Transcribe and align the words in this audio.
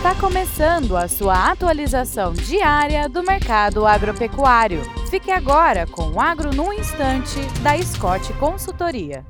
Está 0.00 0.14
começando 0.14 0.96
a 0.96 1.06
sua 1.06 1.50
atualização 1.50 2.32
diária 2.32 3.06
do 3.06 3.22
mercado 3.22 3.86
agropecuário. 3.86 4.80
Fique 5.10 5.30
agora 5.30 5.86
com 5.86 6.12
o 6.12 6.18
Agro 6.18 6.54
no 6.54 6.72
Instante, 6.72 7.38
da 7.62 7.76
Scott 7.82 8.32
Consultoria. 8.38 9.26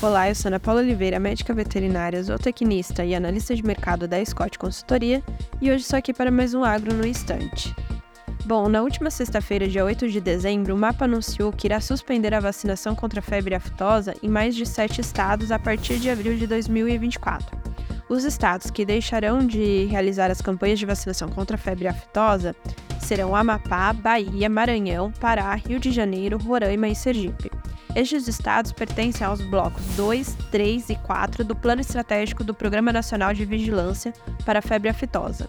Olá, 0.00 0.30
eu 0.30 0.34
sou 0.34 0.48
Ana 0.48 0.58
Paula 0.58 0.80
Oliveira, 0.80 1.20
médica 1.20 1.52
veterinária, 1.52 2.22
zootecnista 2.22 3.04
e 3.04 3.14
analista 3.14 3.54
de 3.54 3.62
mercado 3.62 4.08
da 4.08 4.24
Scott 4.24 4.58
Consultoria, 4.58 5.22
e 5.60 5.70
hoje 5.70 5.82
estou 5.82 5.98
aqui 5.98 6.14
para 6.14 6.30
mais 6.30 6.54
um 6.54 6.64
Agro 6.64 6.94
no 6.94 7.06
Instante. 7.06 7.76
Bom, 8.44 8.68
na 8.68 8.82
última 8.82 9.10
sexta-feira, 9.10 9.68
dia 9.68 9.84
8 9.84 10.08
de 10.08 10.20
dezembro, 10.20 10.74
o 10.74 10.78
MAPA 10.78 11.04
anunciou 11.04 11.52
que 11.52 11.66
irá 11.66 11.80
suspender 11.80 12.34
a 12.34 12.40
vacinação 12.40 12.94
contra 12.94 13.20
a 13.20 13.22
febre 13.22 13.54
aftosa 13.54 14.14
em 14.22 14.28
mais 14.28 14.56
de 14.56 14.64
sete 14.64 15.00
estados 15.00 15.52
a 15.52 15.58
partir 15.58 15.98
de 15.98 16.08
abril 16.08 16.36
de 16.36 16.46
2024. 16.46 17.58
Os 18.08 18.24
estados 18.24 18.70
que 18.70 18.84
deixarão 18.84 19.46
de 19.46 19.84
realizar 19.84 20.30
as 20.30 20.40
campanhas 20.40 20.78
de 20.78 20.86
vacinação 20.86 21.28
contra 21.28 21.56
a 21.56 21.58
febre 21.58 21.86
aftosa 21.86 22.56
serão 22.98 23.36
Amapá, 23.36 23.92
Bahia, 23.92 24.48
Maranhão, 24.48 25.12
Pará, 25.12 25.54
Rio 25.54 25.78
de 25.78 25.92
Janeiro, 25.92 26.38
Roraima 26.38 26.88
e 26.88 26.94
Sergipe. 26.94 27.50
Estes 27.94 28.26
estados 28.26 28.72
pertencem 28.72 29.26
aos 29.26 29.40
blocos 29.42 29.84
2, 29.96 30.36
3 30.50 30.90
e 30.90 30.94
4 30.96 31.44
do 31.44 31.54
Plano 31.54 31.82
Estratégico 31.82 32.42
do 32.42 32.54
Programa 32.54 32.92
Nacional 32.92 33.34
de 33.34 33.44
Vigilância 33.44 34.12
para 34.44 34.60
a 34.60 34.62
Febre 34.62 34.88
Aftosa. 34.88 35.48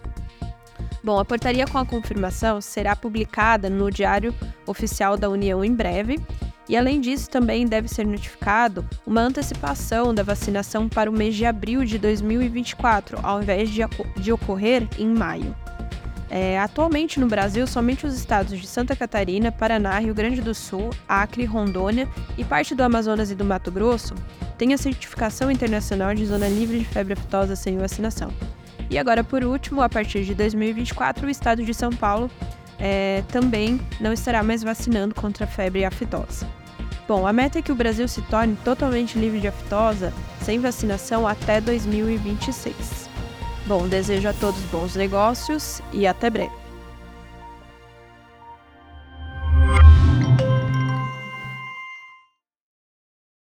Bom, 1.04 1.18
a 1.18 1.24
portaria 1.24 1.66
com 1.66 1.78
a 1.78 1.84
confirmação 1.84 2.60
será 2.60 2.94
publicada 2.94 3.68
no 3.68 3.90
Diário 3.90 4.32
Oficial 4.66 5.16
da 5.16 5.28
União 5.28 5.64
em 5.64 5.74
breve. 5.74 6.20
E 6.68 6.76
além 6.76 7.00
disso, 7.00 7.28
também 7.28 7.66
deve 7.66 7.88
ser 7.88 8.06
notificado 8.06 8.86
uma 9.04 9.20
antecipação 9.20 10.14
da 10.14 10.22
vacinação 10.22 10.88
para 10.88 11.10
o 11.10 11.12
mês 11.12 11.34
de 11.34 11.44
abril 11.44 11.84
de 11.84 11.98
2024, 11.98 13.18
ao 13.22 13.42
invés 13.42 13.68
de, 13.68 13.82
de 14.16 14.32
ocorrer 14.32 14.88
em 14.96 15.08
maio. 15.08 15.54
É, 16.30 16.58
atualmente 16.58 17.20
no 17.20 17.26
Brasil, 17.26 17.66
somente 17.66 18.06
os 18.06 18.14
estados 18.14 18.58
de 18.58 18.66
Santa 18.66 18.96
Catarina, 18.96 19.52
Paraná, 19.52 19.98
Rio 19.98 20.14
Grande 20.14 20.40
do 20.40 20.54
Sul, 20.54 20.88
Acre, 21.06 21.44
Rondônia 21.44 22.08
e 22.38 22.44
parte 22.44 22.74
do 22.74 22.82
Amazonas 22.82 23.30
e 23.30 23.34
do 23.34 23.44
Mato 23.44 23.70
Grosso 23.70 24.14
têm 24.56 24.72
a 24.72 24.78
certificação 24.78 25.50
internacional 25.50 26.14
de 26.14 26.24
zona 26.24 26.48
livre 26.48 26.78
de 26.78 26.84
febre 26.86 27.12
aftosa 27.12 27.54
sem 27.54 27.76
vacinação. 27.76 28.32
E 28.92 28.98
agora, 28.98 29.24
por 29.24 29.42
último, 29.42 29.80
a 29.80 29.88
partir 29.88 30.22
de 30.22 30.34
2024, 30.34 31.26
o 31.26 31.30
estado 31.30 31.64
de 31.64 31.72
São 31.72 31.88
Paulo 31.88 32.30
é, 32.78 33.24
também 33.32 33.80
não 33.98 34.12
estará 34.12 34.42
mais 34.42 34.62
vacinando 34.62 35.14
contra 35.14 35.46
a 35.46 35.48
febre 35.48 35.82
aftosa. 35.82 36.46
Bom, 37.08 37.26
a 37.26 37.32
meta 37.32 37.58
é 37.58 37.62
que 37.62 37.72
o 37.72 37.74
Brasil 37.74 38.06
se 38.06 38.20
torne 38.20 38.54
totalmente 38.62 39.18
livre 39.18 39.40
de 39.40 39.48
aftosa, 39.48 40.12
sem 40.42 40.60
vacinação, 40.60 41.26
até 41.26 41.58
2026. 41.58 43.08
Bom, 43.66 43.88
desejo 43.88 44.28
a 44.28 44.34
todos 44.34 44.60
bons 44.64 44.94
negócios 44.94 45.80
e 45.90 46.06
até 46.06 46.28
breve. 46.28 46.61